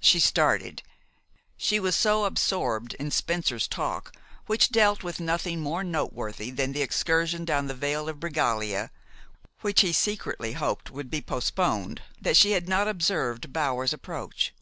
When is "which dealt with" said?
4.46-5.20